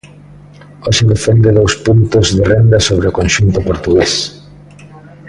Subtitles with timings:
[0.85, 4.13] Hoxe defende dous puntos de renda sobre o conxunto portugués.